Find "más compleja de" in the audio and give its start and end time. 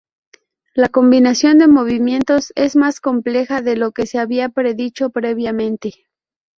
2.75-3.75